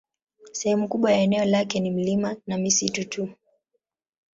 [0.51, 3.29] Sehemu kubwa ya eneo lake ni milima na misitu tu.